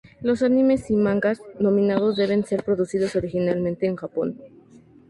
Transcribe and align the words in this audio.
Los 0.19 0.41
animes 0.41 0.89
y 0.89 0.95
mangas 0.95 1.43
nominados 1.59 2.17
deben 2.17 2.43
ser 2.43 2.63
producidos 2.63 3.15
originalmente 3.15 3.85
en 3.85 3.95
Japón. 3.97 4.41